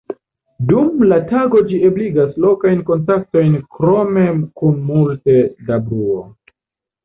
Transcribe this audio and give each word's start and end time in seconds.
Dum 0.69 1.03
la 1.11 1.19
tago 1.31 1.61
ĝi 1.67 1.77
nur 1.83 1.89
ebligas 1.91 2.33
lokajn 2.47 2.81
kontaktojn 2.89 3.61
krome 3.77 4.27
kun 4.63 4.83
multe 4.91 5.41
da 5.71 5.83
bruo. 5.89 6.21